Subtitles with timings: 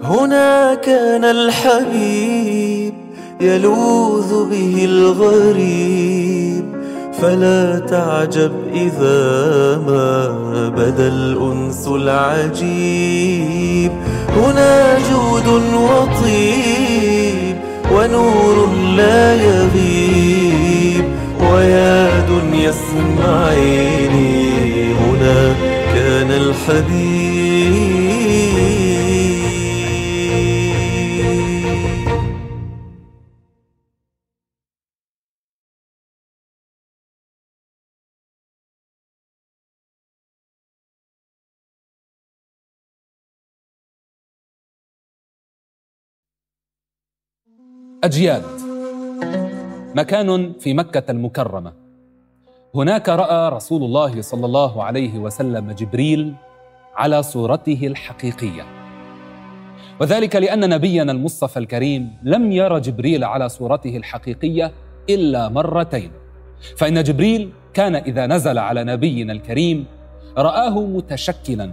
[0.00, 2.94] هنا كان الحبيب
[3.40, 6.64] يلوذ به الغريب
[7.22, 10.28] فلا تعجب إذا ما
[10.76, 13.12] بدا الأنس العجيب.
[14.36, 17.56] هنا جود وطيب
[17.92, 21.04] ونور لا يغيب
[21.52, 24.32] ويا دنيا اسمعيني
[24.94, 25.54] هنا
[25.94, 27.21] كان الحبيب.
[48.04, 48.42] أجياد
[49.94, 51.72] مكان في مكة المكرمة.
[52.74, 56.34] هناك رأى رسول الله صلى الله عليه وسلم جبريل
[56.96, 58.62] على صورته الحقيقية.
[60.00, 64.72] وذلك لأن نبينا المصطفى الكريم لم ير جبريل على صورته الحقيقية
[65.10, 66.10] إلا مرتين.
[66.76, 69.86] فإن جبريل كان إذا نزل على نبينا الكريم
[70.38, 71.70] رآه متشكلا.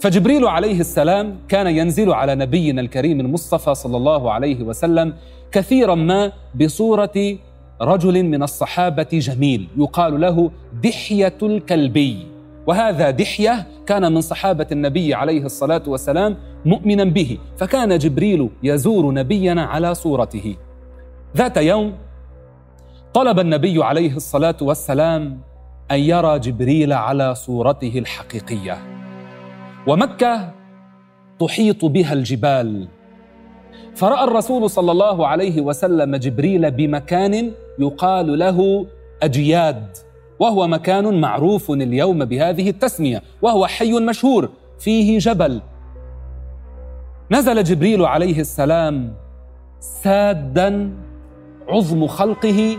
[0.00, 5.14] فجبريل عليه السلام كان ينزل على نبينا الكريم المصطفى صلى الله عليه وسلم
[5.52, 7.38] كثيرا ما بصورة
[7.80, 10.50] رجل من الصحابة جميل يقال له
[10.82, 12.26] دحية الكلبي.
[12.66, 19.62] وهذا دحية كان من صحابة النبي عليه الصلاة والسلام مؤمنا به فكان جبريل يزور نبينا
[19.62, 20.56] على صورته.
[21.36, 21.94] ذات يوم
[23.14, 25.40] طلب النبي عليه الصلاة والسلام
[25.90, 28.78] أن يرى جبريل على صورته الحقيقية.
[29.86, 30.52] ومكة
[31.40, 32.88] تحيط بها الجبال.
[33.94, 38.86] فرأى الرسول صلى الله عليه وسلم جبريل بمكان يقال له
[39.22, 39.96] أجياد
[40.38, 44.48] وهو مكان معروف اليوم بهذه التسمية وهو حي مشهور
[44.78, 45.60] فيه جبل.
[47.30, 49.14] نزل جبريل عليه السلام
[49.80, 50.92] سادا
[51.68, 52.76] عظم خلقه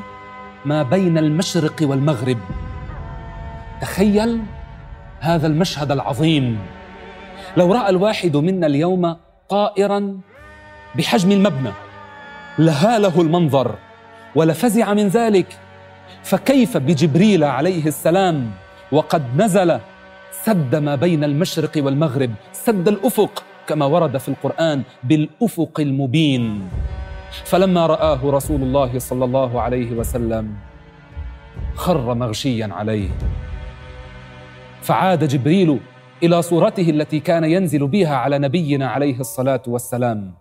[0.66, 2.38] ما بين المشرق والمغرب.
[3.82, 4.40] تخيل
[5.20, 6.60] هذا المشهد العظيم.
[7.58, 9.16] لو رأى الواحد منا اليوم
[9.50, 10.20] طائرا
[10.96, 11.72] بحجم المبنى
[12.60, 13.76] لهاله المنظر
[14.36, 15.58] ولفزع من ذلك
[16.24, 18.52] فكيف بجبريل عليه السلام
[18.92, 19.80] وقد نزل
[20.44, 26.70] سد ما بين المشرق والمغرب سد الأفق كما ورد في القرآن بالأفق المبين.
[27.46, 30.54] فلما رآه رسول الله صلى الله عليه وسلم
[31.76, 33.10] خر مغشيا عليه.
[34.82, 35.80] فعاد جبريل
[36.24, 40.34] إلى صورته التي كان ينزل بها على نبينا عليه الصلاة والسلام.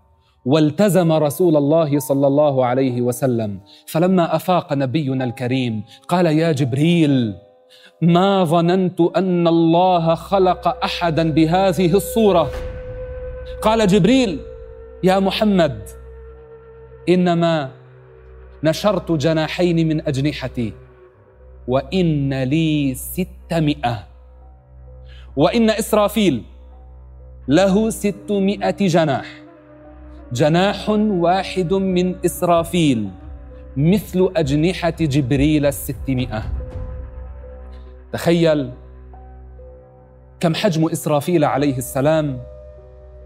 [0.44, 3.60] والتزم رسول الله صلى الله عليه وسلم.
[3.86, 7.34] فلما أفاق نبينا الكريم قال يا جبريل
[8.02, 12.50] ما ظننت أن الله خلق أحدا بهذه الصورة.
[13.62, 14.40] قال جبريل
[15.04, 15.88] يا محمد
[17.08, 17.70] إنما
[18.64, 20.72] نشرت جناحين من أجنحتي
[21.68, 24.15] وإن لي ستمائة.
[25.36, 26.42] وإن إسرافيل
[27.48, 29.26] له ستمائة جناح.
[30.32, 33.10] جناح واحد من إسرافيل
[33.76, 36.42] مثل أجنحة جبريل الستمائة.
[38.12, 38.70] تخيل
[40.40, 42.40] كم حجم إسرافيل عليه السلام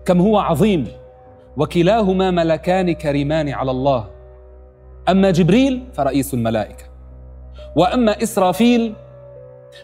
[0.04, 0.86] كم هو عظيم
[1.56, 4.10] وكلاهما ملكان كريمان على الله.
[5.08, 6.84] أما جبريل فرئيس الملائكة
[7.76, 8.94] وأما إسرافيل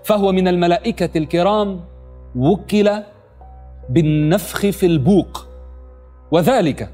[0.04, 1.80] فهو من الملائكة الكرام
[2.36, 3.02] وكل
[3.88, 5.46] بالنفخ في البوق.
[6.30, 6.90] وذلك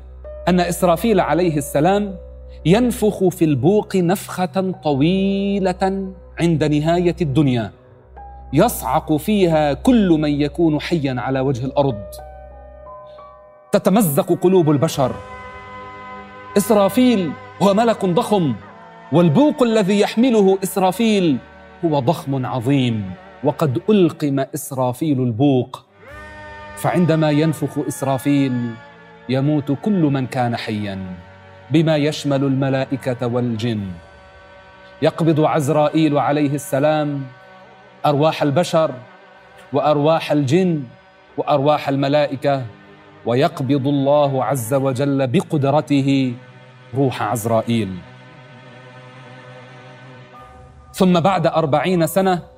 [0.49, 2.17] أن إسرافيل عليه السلام
[2.67, 7.71] ينفخ في البوق نفخة طويلة عند نهاية الدنيا.
[8.53, 12.03] يصعق فيها كل من يكون حيا على وجه الأرض.
[13.73, 15.15] تتمزق قلوب البشر.
[16.57, 17.31] إسرافيل
[17.63, 18.55] هو ملك ضخم
[19.13, 21.37] والبوق الذي يحمله إسرافيل
[21.85, 23.11] هو ضخم عظيم.
[23.45, 25.85] وقد ألقم إسرافيل البوق.
[26.77, 28.75] فعندما ينفخ إسرافيل
[29.29, 30.99] يموت كل من كان حيا
[31.71, 33.91] بما يشمل الملائكة والجن.
[35.03, 37.23] يقبض عزرائيل عليه السلام
[38.07, 38.91] أرواح البشر
[39.73, 40.83] وأرواح الجن
[41.37, 42.63] وأرواح الملائكة.
[43.27, 46.35] ويقبض الله عز وجل بقدرته
[46.95, 47.91] روح عزرائيل.
[50.93, 52.52] ثم بعد أربعين سنة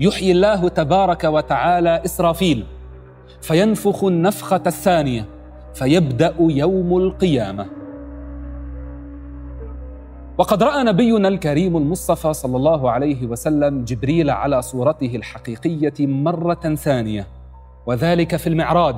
[0.00, 2.64] يحيي الله تبارك وتعالى إسرافيل
[3.40, 5.24] فينفخ النفخة الثانية
[5.74, 7.66] فيبدأ يوم القيامة.
[10.38, 17.26] وقد رأى نبينا الكريم المصطفى صلى الله عليه وسلم جبريل على صورته الحقيقية مرة ثانية
[17.86, 18.96] وذلك في المعراج.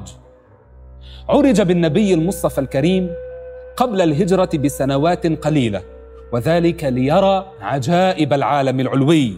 [1.28, 3.10] عرج بالنبي المصطفى الكريم
[3.76, 5.82] قبل الهجرة بسنوات قليلة
[6.32, 9.36] وذلك ليرى عجائب العالم العلوي.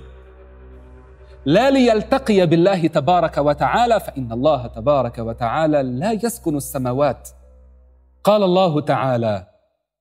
[1.47, 7.29] لا ليلتقي بالله تبارك وتعالى فإن الله تبارك وتعالى لا يسكن السماوات.
[8.25, 9.47] قال الله تعالى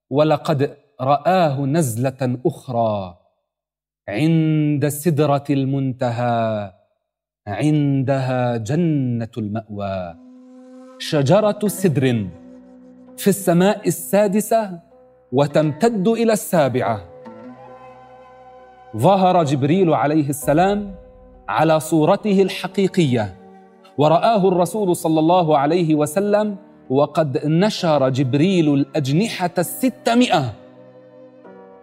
[0.09, 3.17] ولقد رآه نزلة أخرى
[4.09, 6.73] عند سدرة المنتهى
[7.47, 10.15] عندها جنة المأوى.
[10.99, 12.27] شجرة سدر
[13.17, 14.79] في السماء السادسة
[15.31, 17.01] وتمتد إلى السابعة.
[18.97, 21.04] ظهر جبريل عليه السلام
[21.49, 23.35] على صورته الحقيقية.
[23.97, 26.55] ورآه الرسول صلى الله عليه وسلم
[26.89, 30.53] وقد نشر جبريل الأجنحة الستمائة.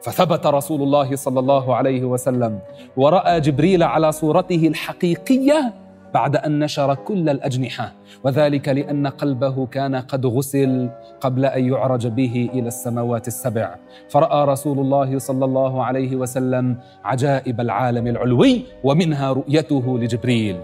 [0.03, 2.59] فثبت رسول الله صلى الله عليه وسلم.
[2.97, 5.73] ورأى جبريل على صورته الحقيقية
[6.15, 7.93] بعد أن نشر كل الأجنحة
[8.25, 13.75] وذلك لأن قلبه كان قد غسل قبل أن يعرج به إلى السماوات السبع.
[14.09, 20.57] فرأى رسول الله صلى الله عليه وسلم عجائب العالم العلوي ومنها رؤيته لجبريل.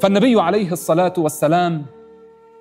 [0.00, 1.82] فالنبي عليه الصلاة والسلام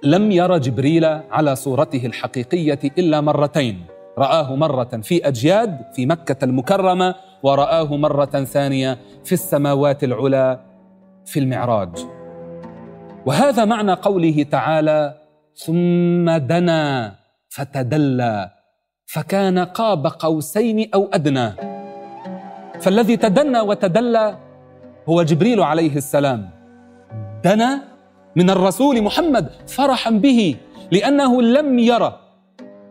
[0.04, 3.86] لم ير جبريل على صورته الحقيقية إلا مرتين.
[4.18, 10.69] رآه مرة في أجياد في مكة المكرمة ورآه مرة ثانية في السماوات العلى
[11.29, 11.89] في المعراج.
[13.25, 15.15] وهذا معنى قوله تعالى
[15.55, 17.15] ثم دنا
[17.49, 18.49] فتدلى
[19.05, 21.49] فكان قاب قوسين أو أدنى.
[22.79, 24.37] فالذي تدنى وتدلى
[25.09, 26.49] هو جبريل عليه السلام.
[27.43, 27.83] دنا
[28.35, 30.55] من الرسول محمد فرحا به
[30.91, 32.19] لأنه لم يرى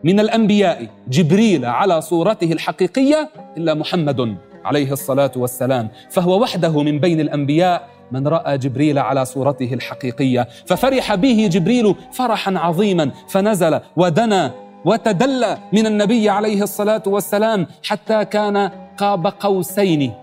[0.03, 5.89] من الأنبياء جبريل على صورته الحقيقية إلا محمد عليه الصلاة والسلام.
[6.09, 10.47] فهو وحده من بين الأنبياء من رأى جبريل على صورته الحقيقية.
[10.65, 13.11] ففرح به جبريل فرحا عظيما.
[13.27, 14.51] فنزل ودنا
[14.85, 20.13] وتدلى من النبي عليه الصلاة والسلام حتى كان قاب قوسين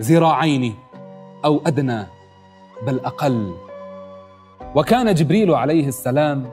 [0.00, 0.74] ذراعين
[1.44, 2.06] أو أدنى
[2.86, 3.54] بل أقل.
[4.74, 6.46] وكان جبريل عليه السلام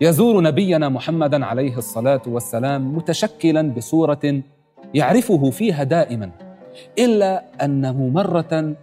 [0.00, 4.42] يزور نبينا محمدا عليه الصلاة والسلام متشكلا بصورة
[4.94, 6.30] يعرفه فيها دائما
[6.98, 8.74] إلا أنه مرة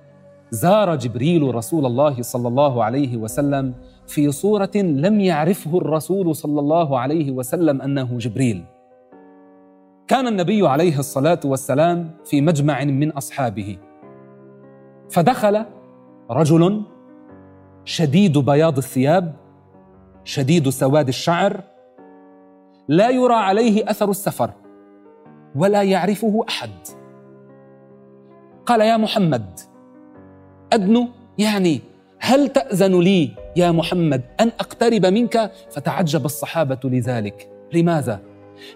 [0.51, 3.73] زار جبريل رسول الله صلى الله عليه وسلم
[4.07, 8.63] في صورة لم يعرفه الرسول صلى الله عليه وسلم أنه جبريل.
[10.07, 13.77] كان النبي عليه الصلاة والسلام في مجمع من أصحابه.
[15.09, 15.65] فدخل
[16.31, 16.81] رجل
[17.85, 19.35] شديد بياض الثياب
[20.23, 21.61] شديد سواد الشعر
[22.87, 24.51] لا يرى عليه أثر السفر
[25.55, 26.69] ولا يعرفه أحد.
[28.65, 29.59] قال يا محمد
[30.75, 31.07] أدنو؟
[31.37, 31.81] يعني
[32.19, 37.49] هل تأذن لي يا محمد أن أقترب منك؟ فتعجب الصحابة لذلك.
[37.73, 38.19] لماذا؟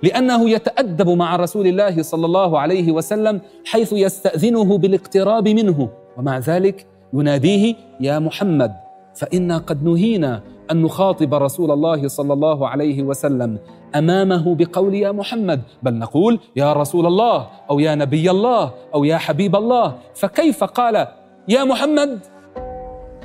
[0.04, 5.90] لأنه يتأدب مع رسول الله صلى الله عليه وسلم حيث يستأذنه بالاقتراب منه.
[6.18, 8.72] ومع ذلك يناديه يا محمد
[9.16, 10.42] فإنا قد نهينا
[10.72, 13.60] أن نخاطب رسول الله صلى الله عليه وسلم
[13.96, 15.62] أمامه بقول يا محمد.
[15.84, 19.96] بل نقول يا رسول الله أو يا نبي الله أو يا حبيب الله.
[20.16, 21.08] فكيف قال
[21.50, 22.20] يا محمد.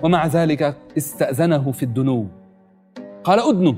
[0.03, 2.27] ومع ذلك استأذنه في الدنو.
[3.25, 3.75] قال أدنو.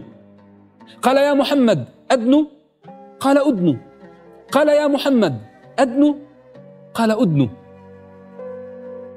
[1.02, 2.46] قال يا محمد أدنو.
[3.20, 3.76] قال أدنو.
[4.52, 5.38] قال يا محمد
[5.78, 6.16] أدنو.
[6.94, 7.48] قال أدنو.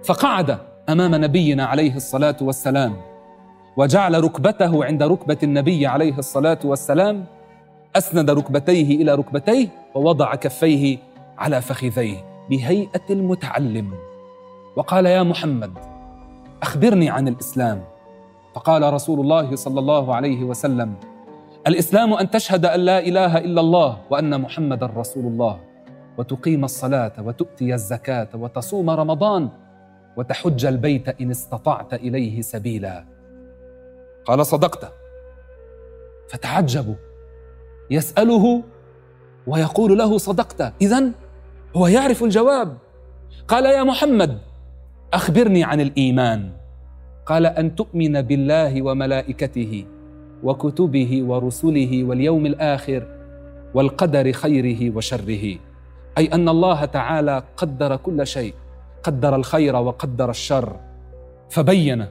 [0.04, 0.58] فقعد
[0.90, 2.94] أمام نبينا عليه الصلاة والسلام.
[3.78, 7.26] وجعل ركبته عند ركبة النبي عليه الصلاة والسلام.
[7.96, 10.98] أسند ركبتيه إلى ركبتيه ووضع كفيه
[11.38, 12.18] على فخذيه
[12.50, 14.09] بهيئة المتعلم.
[14.80, 15.74] وقال يا محمد
[16.62, 17.84] أخبرني عن الإسلام.
[18.56, 20.96] فقال رسول الله صلى الله عليه وسلم
[21.68, 25.60] الإسلام أن تشهد أن لا إله إلا الله وأن محمدا رسول الله
[26.18, 29.50] وتقيم الصلاة وتؤتي الزكاة وتصوم رمضان
[30.18, 33.06] وتحج البيت إن استطعت إليه سبيلا.
[34.26, 34.94] قال صدقت.
[36.30, 36.96] فتعجبوا.
[37.92, 38.64] يسأله
[39.48, 40.74] ويقول له صدقت.
[40.82, 41.12] اذا
[41.76, 42.78] هو يعرف الجواب.
[43.48, 44.49] قال يا محمد
[45.14, 46.50] أخبرني عن الإيمان.
[47.26, 49.86] قال أن تؤمن بالله وملائكته
[50.44, 53.08] وكتبه ورسله واليوم الآخر
[53.74, 55.58] والقدر خيره وشره.
[56.18, 58.54] أي أن الله تعالى قدر كل شيء
[59.04, 60.76] قدر الخير وقدر الشر.
[61.50, 62.06] فبين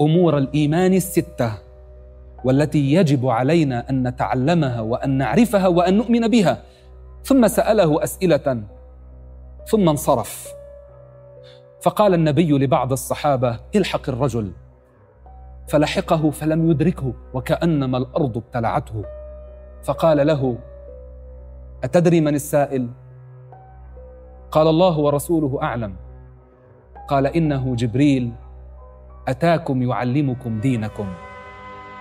[0.00, 1.52] أمور الإيمان الستة
[2.44, 6.62] والتي يجب علينا أن نتعلمها وأن نعرفها وأن نؤمن بها.
[7.24, 8.62] ثم سأله أسئلة
[9.66, 10.59] ثم انصرف.
[11.82, 14.52] فقال النبي لبعض الصحابة الحق الرجل.
[15.68, 19.04] فلحقه فلم يدركه وكأنما الأرض ابتلعته.
[19.82, 20.58] فقال له
[21.84, 22.88] أتدري من السائل؟
[24.50, 25.96] قال الله ورسوله أعلم.
[27.08, 28.32] قال إنه جبريل
[29.28, 31.06] أتاكم يعلمكم دينكم.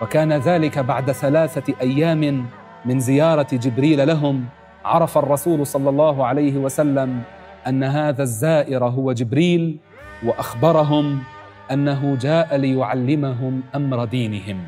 [0.02, 2.46] وكان ذلك بعد ثلاثة أيام
[2.86, 4.46] من زيارة جبريل لهم
[4.86, 7.22] عرف الرسول صلى الله عليه وسلم
[7.68, 9.78] أن هذا الزائر هو جبريل
[10.24, 11.24] وأخبرهم
[11.72, 14.68] أنه جاء ليعلمهم أمر دينهم.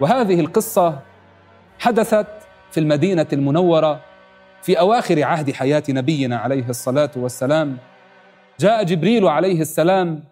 [0.00, 0.98] وهذه القصة
[1.78, 2.26] حدثت
[2.70, 4.00] في المدينة المنورة
[4.62, 7.76] في أواخر عهد حياة نبينا عليه الصلاة والسلام.
[8.60, 10.22] جاء جبريل عليه السلام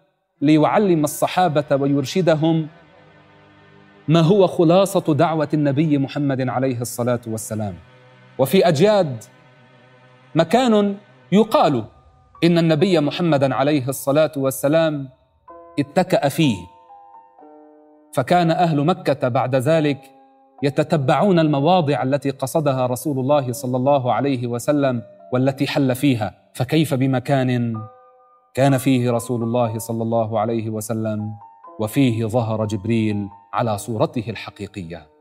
[0.41, 2.67] ليعلم الصحابة ويرشدهم
[4.07, 7.73] ما هو خلاصة دعوة النبي محمد عليه الصلاة والسلام.
[8.37, 9.23] وفي أجياد
[10.35, 10.95] مكان
[11.31, 11.83] يقال
[12.43, 15.09] إن النبي محمدا عليه الصلاة والسلام
[15.79, 16.57] اتكأ فيه.
[18.13, 19.99] فكان أهل مكة بعد ذلك
[20.63, 25.01] يتتبعون المواضع التي قصدها رسول الله صلى الله عليه وسلم
[25.33, 26.35] والتي حل فيها.
[26.53, 27.75] فكيف بمكان
[28.53, 31.31] كان فيه رسول الله صلى الله عليه وسلم
[31.79, 35.18] وفيه ظهر جبريل على صورته الحقيقية؟